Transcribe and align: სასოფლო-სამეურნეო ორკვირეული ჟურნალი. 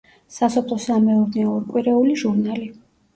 სასოფლო-სამეურნეო 0.35 1.51
ორკვირეული 1.57 2.15
ჟურნალი. 2.23 2.67